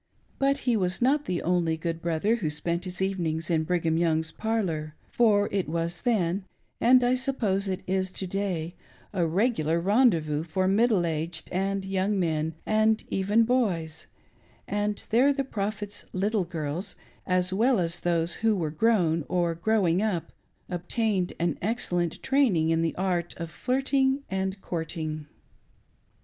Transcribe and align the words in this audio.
But 0.39 0.57
he 0.65 0.75
was 0.75 0.99
not 0.99 1.25
the 1.25 1.43
only 1.43 1.77
good 1.77 2.01
brother 2.01 2.37
who 2.37 2.49
spent 2.49 2.85
his 2.85 3.03
evenings 3.03 3.51
in 3.51 3.63
Brigham 3.65 3.97
Young's 3.99 4.31
parlor; 4.31 4.95
for 5.11 5.47
it 5.51 5.69
was 5.69 6.01
then— 6.01 6.45
and 6.81 7.03
I 7.03 7.13
suppose 7.13 7.67
it 7.67 7.83
is 7.85 8.11
to 8.13 8.25
day— 8.25 8.73
a 9.13 9.27
regular 9.27 9.79
rendezvous 9.79 10.41
for 10.41 10.67
middle 10.67 11.05
aged 11.05 11.49
and 11.51 11.85
young 11.85 12.19
men, 12.19 12.55
and 12.65 13.03
even 13.09 13.43
boys; 13.43 14.07
and 14.67 15.05
there 15.11 15.31
the 15.31 15.43
Prophet's 15.43 16.03
little 16.13 16.45
girls, 16.45 16.95
as 17.27 17.53
well 17.53 17.77
as 17.79 17.99
those 17.99 18.37
who 18.41 18.55
were 18.55 18.71
grown 18.71 19.23
or 19.29 19.53
growing 19.53 20.01
up, 20.01 20.33
obtained 20.67 21.33
an 21.39 21.59
excellent 21.61 22.23
training 22.23 22.71
in 22.71 22.81
the 22.81 22.95
art 22.95 23.35
of 23.37 23.51
flirting 23.51 24.23
and 24.31 24.59
courting. 24.61 25.27